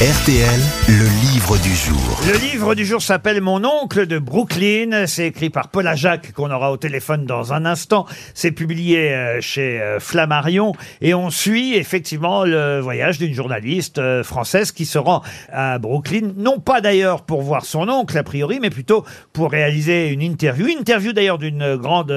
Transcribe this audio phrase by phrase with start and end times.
[0.00, 2.20] RTL, le livre du jour.
[2.24, 5.08] Le livre du jour s'appelle Mon oncle de Brooklyn.
[5.08, 8.06] C'est écrit par Paula Jacques qu'on aura au téléphone dans un instant.
[8.32, 14.22] C'est publié euh, chez euh, Flammarion et on suit effectivement le voyage d'une journaliste euh,
[14.22, 15.20] française qui se rend
[15.52, 20.10] à Brooklyn, non pas d'ailleurs pour voir son oncle a priori, mais plutôt pour réaliser
[20.10, 20.68] une interview.
[20.68, 22.14] Une interview d'ailleurs d'une grande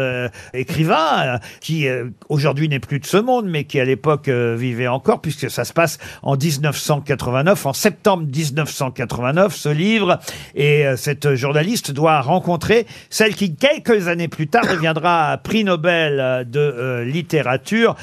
[0.54, 1.88] écrivain qui
[2.30, 5.74] aujourd'hui n'est plus de ce monde, mais qui à l'époque vivait encore puisque ça se
[5.74, 10.20] passe en 1989, en septembre 1989, ce livre.
[10.56, 16.20] Et euh, cette journaliste doit rencontrer celle qui, quelques années plus tard, deviendra prix Nobel
[16.20, 17.96] euh, de euh, littérature.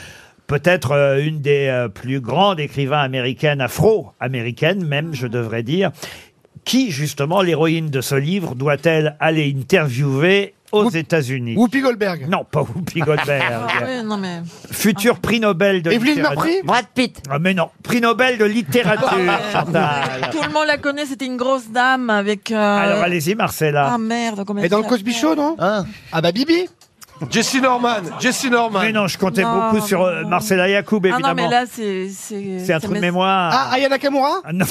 [0.47, 5.91] Peut-être une des plus grandes écrivains américaines, afro-américaines même, je devrais dire.
[6.65, 12.27] Qui, justement, l'héroïne de ce livre, doit-elle aller interviewer aux États-Unis Whoopi Goldberg.
[12.29, 13.53] Non, pas Whoopi Goldberg.
[13.83, 14.41] Oui, non mais.
[14.71, 16.37] Futur prix Nobel de Evelyne littérature.
[16.43, 17.23] Marpry Brad Pitt.
[17.31, 19.11] Ah, mais non, prix Nobel de littérature,
[19.53, 20.31] Chantal.
[20.33, 22.51] Tout le monde la connaît, c'était une grosse dame avec.
[22.51, 23.91] euh, Alors allez-y, Marcella.
[23.95, 25.85] Ah merde, comment Et elle dans le Cosby Show, non Ah
[26.21, 26.69] bah Bibi
[27.31, 28.81] Jesse Norman, Jesse Norman.
[28.81, 30.29] Mais non, je comptais Non, beaucoup sur euh, non.
[30.29, 32.09] Marcella Yacoub, Ah non, mais là, c'est.
[32.09, 33.51] C'est C'est un trou de mémoire.
[33.53, 34.65] Ah, Aya Nakamura Ah, non,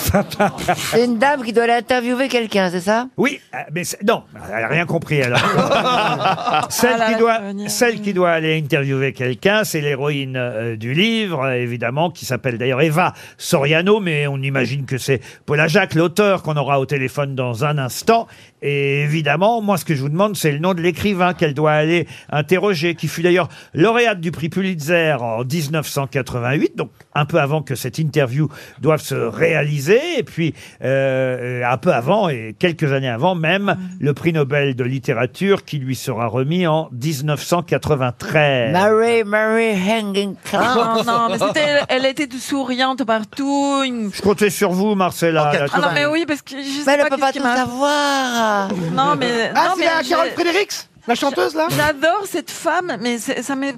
[0.78, 4.23] C'est une dame qui doit aller interviewer quelqu'un, c'est ça Oui, euh, mais c'est- non,
[4.56, 5.40] elle a rien compris alors.
[6.70, 7.72] celle, Ah là qui là, doit, ça va venir.
[7.72, 12.58] celle qui doit aller interviewer quelqu'un, c'est l'héroïne euh, du livre, euh, évidemment, qui s'appelle
[12.58, 17.36] d'ailleurs Eva Soriano, mais on imagine que c'est Paula Jacques, l'auteur, qu'on aura au téléphone
[17.36, 18.28] dans un instant.
[18.62, 21.73] Et évidemment, moi, ce que je vous demande, c'est le nom de l'écrivain qu'elle doit
[21.73, 22.08] aller
[22.38, 27.76] interroger, qui fut d'ailleurs lauréate du prix Pulitzer en 1988, donc un peu avant que
[27.76, 28.48] cette interview
[28.80, 34.14] doive se réaliser, et puis euh, un peu avant, et quelques années avant même, le
[34.14, 38.72] prix Nobel de littérature qui lui sera remis en 1993.
[38.72, 41.82] Mary, Mary Hanging Non, non, mais c'était.
[41.90, 43.82] Elle était souriante partout.
[43.86, 45.52] une- Je comptais sur vous, Marcella.
[45.54, 47.20] là, Ah non, mais oui, parce que je sais Mais elle pas ne peut qu'est-ce
[47.22, 49.52] pas qui tout m'a- savoir Non, mais.
[49.56, 51.67] Ah, non, c'est mais la Carole Fredericks La chanteuse, là?
[51.69, 53.75] J'adore cette femme, mais ça m'est.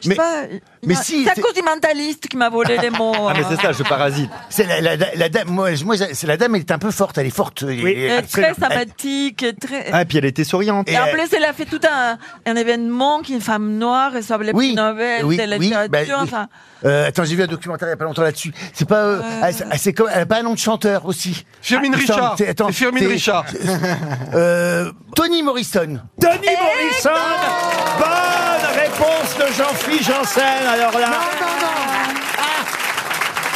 [0.00, 0.42] Je sais Mais- pas.
[0.84, 3.12] mais il- si, C'est à c'est- cause du mentaliste qui m'a volé les mots.
[3.28, 3.46] Ah mais hein.
[3.50, 4.30] c'est ça, je parasite.
[4.50, 7.18] C'est la, la, la dame, moi, moi c'est la dame, elle est un peu forte,
[7.18, 7.62] elle est forte.
[7.66, 7.80] Oui.
[7.86, 9.86] Elle est très sympathique, et très.
[9.92, 10.88] Ah, et puis elle était souriante.
[10.88, 14.12] Et en plus, elle a fait tout un, un événement qui est une femme noire,
[14.12, 15.90] reçoit le Oui, prix Nobel oui, de la oui, littérature.
[15.90, 16.12] bah, oui.
[16.22, 16.48] enfin,
[16.84, 18.52] Euh, attends, j'ai vu un documentaire il y a pas longtemps là-dessus.
[18.72, 21.44] C'est pas, euh, elle, c'est- c'est comme, elle a pas un nom de chanteur aussi.
[21.60, 22.34] Firmin Ah, Richard.
[22.38, 23.44] c'est- attends, C'est Firmin c'est- Richard.
[24.34, 25.98] Euh, Tony Morrison.
[26.20, 27.10] Tony Morrison
[27.98, 30.42] Bonne réponse de Jean-Philippe Janssen.
[30.66, 32.66] Alors là, Non, non, non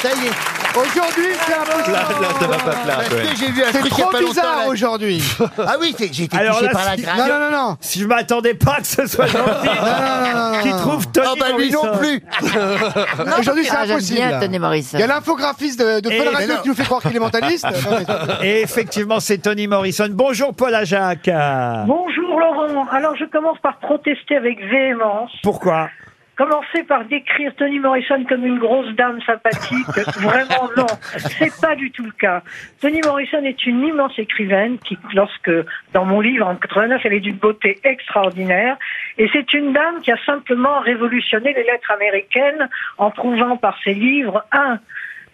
[0.01, 0.31] Ça y est.
[0.75, 2.97] Aujourd'hui, c'est impossible Là, là, ça va pas plaire.
[2.97, 3.23] Parce ouais.
[3.31, 4.69] que j'ai vu un C'est truc il y a trop pas longtemps, bizarre, là.
[4.69, 5.23] aujourd'hui.
[5.59, 7.19] Ah oui, c'est- j'ai été Alors touché là, par la si- grâce.
[7.19, 11.27] Non, non, non, non si je m'attendais pas que ce soit Jean-Philippe qui trouve Tony
[11.31, 11.87] Ah bah lui Morrison.
[11.87, 12.23] non plus.
[13.39, 14.17] Aujourd'hui, c'est Ah, J'aime impossible.
[14.19, 14.97] bien Tony Morrison.
[14.97, 16.63] Il y a l'infographiste de, de Et- Fun mais Radio non.
[16.63, 17.67] qui nous fait croire qu'il est mentaliste.
[17.67, 17.99] Non,
[18.41, 20.09] mais- Et effectivement, c'est Tony Morrison.
[20.11, 21.29] Bonjour Paul Jacques.
[21.87, 22.87] Bonjour Laurent.
[22.93, 25.31] Alors je commence par protester avec véhémence.
[25.43, 25.91] Pourquoi?
[26.43, 29.87] Commencer par décrire Toni Morrison comme une grosse dame sympathique,
[30.19, 30.87] vraiment non,
[31.39, 32.43] c'est pas du tout le cas.
[32.81, 35.53] Toni Morrison est une immense écrivaine qui, lorsque
[35.93, 38.77] dans mon livre en 89, elle est d'une beauté extraordinaire,
[39.19, 43.95] et c'est une dame qui a simplement révolutionné les lettres américaines en prouvant par ses
[43.95, 44.81] livres un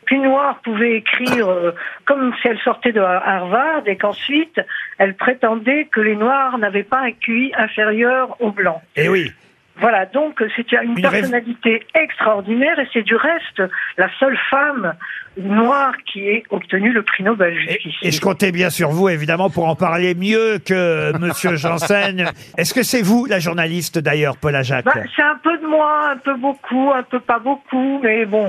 [0.04, 1.74] qu'une noire pouvait écrire euh,
[2.04, 4.60] comme si elle sortait de Harvard et qu'ensuite
[4.98, 8.82] elle prétendait que les noirs n'avaient pas un QI inférieur aux blancs.
[8.96, 9.32] Eh oui.
[9.80, 13.62] Voilà, donc c'est une, Une rêve- personnalité extraordinaire et c'est du reste
[13.96, 14.94] la seule femme
[15.36, 17.98] noire qui ait obtenu le prix Nobel Et, jusqu'ici.
[18.02, 22.28] et je comptais bien sur vous, évidemment, pour en parler mieux que Monsieur Janssen.
[22.56, 26.10] Est-ce que c'est vous, la journaliste, d'ailleurs, Paul Jacques Bah, c'est un peu de moi,
[26.12, 28.48] un peu beaucoup, un peu pas beaucoup, mais bon.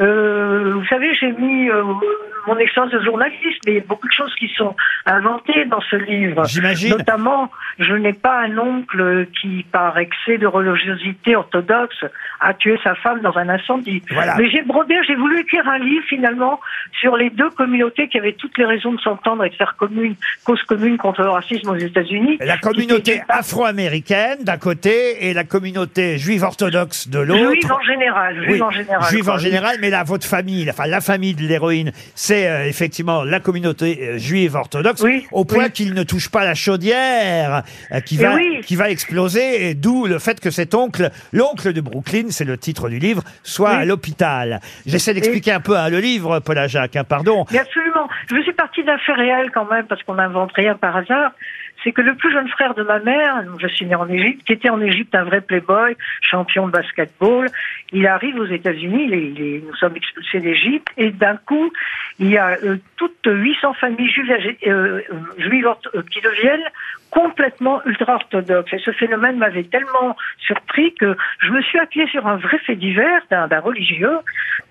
[0.00, 1.82] Euh, vous savez, j'ai mis euh,
[2.46, 4.74] mon expérience de journaliste, mais il y a beaucoup de choses qui sont
[5.06, 6.44] inventées dans ce livre.
[6.46, 6.90] J'imagine.
[6.90, 12.04] Notamment, je n'ai pas un oncle qui, par excès de religiosité orthodoxe,
[12.40, 14.02] a tué sa femme dans un incendie.
[14.10, 14.36] Voilà.
[14.38, 16.60] Mais j'ai brodé, j'ai voulu écrire un livre finalement
[16.98, 20.14] sur les deux communautés qui avaient toutes les raisons de s'entendre et de faire commune,
[20.44, 22.38] cause commune contre le racisme aux États-Unis.
[22.40, 27.52] La communauté afro-américaine d'un côté et la communauté juive orthodoxe de l'autre.
[27.52, 29.10] Juive en général, juive Oui, en général.
[29.10, 33.24] juive en général, mais là, votre famille, enfin la famille de l'héroïne, c'est euh, effectivement
[33.24, 35.70] la communauté euh, juive orthodoxe, Oui, au point oui.
[35.72, 38.60] qu'il ne touche pas la chaudière, euh, qui Eh va, oui.
[38.64, 42.56] qui va exploser, et d'où le fait que cet oncle, l'oncle de Brooklyn, c'est le
[42.58, 44.60] titre du livre, soit à l'hôpital.
[44.86, 47.44] J'essaie d'expliquer un peu hein, le livre, Paul Jacques, hein, pardon.
[47.52, 48.08] Mais absolument.
[48.30, 51.32] Je suis partie d'un fait réel quand même, parce qu'on n'invente rien par hasard.
[51.82, 54.52] c'est que le plus jeune frère de ma mère, je suis né en Égypte, qui
[54.52, 57.48] était en Égypte un vrai playboy, champion de basketball,
[57.92, 61.72] il arrive aux États-Unis, nous sommes expulsés d'Égypte, et d'un coup,
[62.18, 65.00] il y a euh, toutes 800 familles juives, euh, euh,
[65.94, 66.68] euh, qui deviennent
[67.10, 68.72] complètement ultra-orthodoxes.
[68.72, 72.76] Et ce phénomène m'avait tellement surpris que je me suis appuyée sur un vrai fait
[72.76, 74.18] divers d'un religieux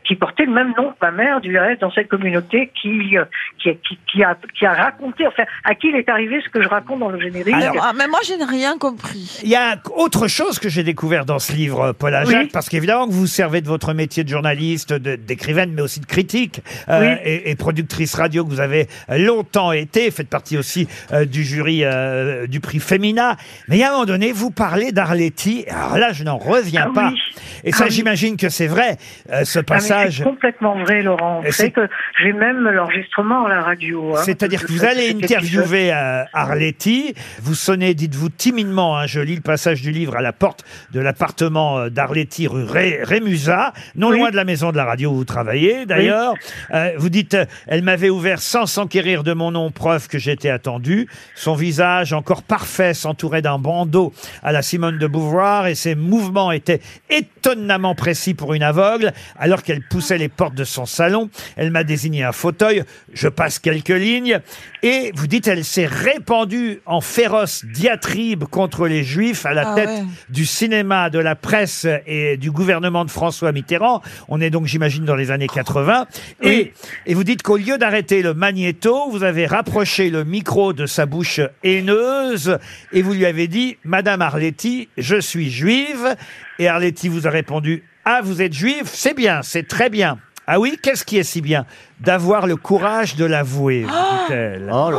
[0.05, 3.25] qui portait le même nom que ma mère, du reste, dans cette communauté qui, euh,
[3.61, 6.61] qui, qui, qui a, qui a raconté, enfin, à qui il est arrivé ce que
[6.63, 7.53] je raconte dans le générique.
[7.53, 9.39] Alors, Ah, mais moi, je n'ai rien compris.
[9.43, 12.49] Il y a autre chose que j'ai découvert dans ce livre, Paul Ajac, Oui.
[12.51, 16.61] parce qu'évidemment que vous servez de votre métier de journaliste, d'écrivaine, mais aussi de critique
[16.89, 17.17] euh, Oui.
[17.23, 21.83] et, et productrice radio que vous avez longtemps été, faites partie aussi euh, du jury
[21.83, 23.37] euh, du prix Femina.
[23.67, 25.65] Mais à un moment donné, vous parlez d'Arletty.
[25.69, 27.09] Alors là, je n'en reviens Ah pas.
[27.09, 27.19] oui.
[27.63, 27.91] Et ça, Ah oui.
[27.93, 28.97] j'imagine que c'est vrai,
[29.31, 29.63] euh, ce Ah,
[30.11, 31.41] c'est complètement vrai, Laurent.
[31.51, 31.87] C'est- que
[32.21, 34.15] j'ai même l'enregistrement à la radio.
[34.15, 39.35] hein, C'est-à-dire que vous allez interviewer euh, Arletty, vous sonnez, dites-vous timidement, hein, je lis
[39.35, 44.09] le passage du livre à la porte de l'appartement euh, d'Arletty rue Ré- Rémusat, non
[44.09, 44.17] Oui.
[44.19, 46.33] loin de la maison de la radio où vous travaillez d'ailleurs.
[46.73, 50.49] Euh, vous dites, euh, elle m'avait ouvert sans s'enquérir de mon nom, preuve que j'étais
[50.49, 51.07] attendu.
[51.35, 54.13] Son visage encore parfait s'entourait d'un bandeau
[54.43, 59.11] à la Simone de Beauvoir et ses mouvements étaient étonnamment précis pour une aveugle.
[59.37, 62.83] Alors qu'elle poussait les portes de son salon, elle m'a désigné un fauteuil.
[63.13, 64.39] Je passe quelques lignes
[64.83, 69.75] et vous dites, elle s'est répandue en féroce diatribe contre les juifs à la Ah
[69.75, 70.03] tête ouais.
[70.29, 74.01] du cinéma, de la presse et du gouvernement de François Mitterrand.
[74.27, 76.07] On est donc, j'imagine, dans les années 80.
[76.41, 76.73] Et,
[77.05, 81.05] et vous dites qu'au lieu d'arrêter le magnéto, vous avez rapproché le micro de sa
[81.05, 82.57] bouche haineuse
[82.91, 86.15] et vous lui avez dit, Madame Arletty, je suis juive.
[86.59, 90.17] Et Arletty vous a répondu, Ah, vous êtes juive C'est bien, c'est très bien.
[90.47, 91.65] Ah oui, qu'est-ce qui est si bien
[91.99, 94.69] D'avoir le courage de l'avouer, vous dit-elle.
[94.73, 94.97] Oh là.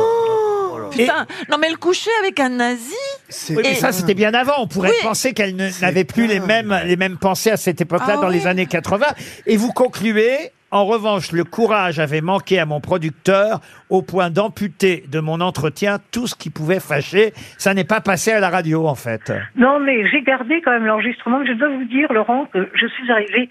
[0.91, 2.83] Putain, non mais le coucher avec un nazi
[3.29, 4.53] C'est- Oui, mais Et- ça, c'était bien avant.
[4.59, 4.95] On pourrait Oui.
[5.03, 8.27] penser qu'elle ne- n'avait plus les mêmes, les mêmes pensées à cette époque-là, Ah dans
[8.27, 8.47] les oui.
[8.47, 9.07] années 80.
[9.45, 13.59] Et vous concluez, en revanche, le courage avait manqué à mon producteur
[13.89, 17.33] au point d'amputer de mon entretien tout ce qui pouvait fâcher.
[17.57, 19.33] Ça n'est pas passé à la radio, en fait.
[19.55, 21.45] Non, mais j'ai gardé quand même l'enregistrement.
[21.45, 23.49] Je dois vous dire, Laurent, que je suis arrivée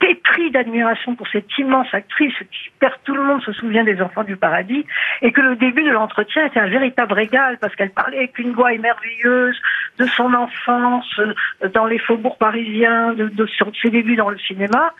[0.00, 4.24] pétrie d'admiration pour cette immense actrice qui perd tout le monde se souvient des enfants
[4.24, 4.84] du paradis
[5.20, 8.52] et que le début de l'entretien était un véritable régal parce qu'elle parlait avec une
[8.52, 9.56] voix émerveilleuse
[10.00, 13.48] de son enfance euh, dans les faubourgs parisiens, de,
[13.82, 14.92] ses débuts dans le cinéma.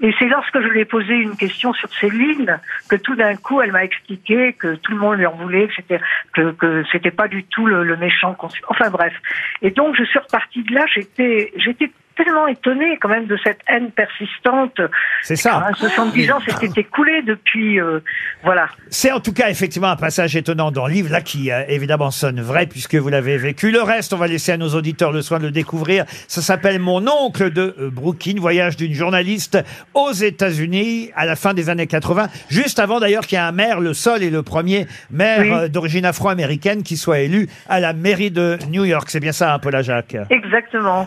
[0.00, 2.58] Et c'est lorsque je lui ai posé une question sur Céline
[2.88, 5.74] que tout d'un coup elle m'a expliqué que tout le monde lui en voulait, que
[5.76, 6.00] c'était
[6.32, 8.36] que, pas du tout le, le méchant.
[8.68, 9.14] Enfin bref.
[9.62, 10.84] Et donc je suis repartie de là.
[10.86, 14.80] J'étais tellement étonnée quand même de cette haine persistante.
[15.22, 15.66] C'est ça.
[15.68, 17.78] Hein, 70 ans s'était écoulé depuis.
[17.80, 18.00] euh,
[18.42, 18.68] voilà.
[18.88, 22.10] C'est en tout cas effectivement un passage étonnant dans le livre, là qui euh, évidemment
[22.10, 23.70] sonne vrai puisque vous l'avez vécu.
[23.70, 26.04] Le reste, on va laisser à nos auditeurs le soin de le découvrir.
[26.28, 29.58] Ça s'appelle Mon oncle de euh, Brooklyn, voyage d'une journaliste
[29.94, 33.52] aux États-Unis à la fin des années 80, juste avant d'ailleurs qu'il y ait un
[33.52, 35.50] maire, le seul et le premier maire Oui.
[35.52, 39.08] euh, d'origine afro-américaine qui soit élu à la mairie de New York.
[39.10, 40.16] C'est bien ça, un peu la Jacques?
[40.30, 40.45] Exactement.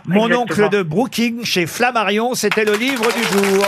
[0.05, 0.41] Mon exactement.
[0.41, 3.65] oncle de Brooklyn chez Flammarion, c'était le livre du jour.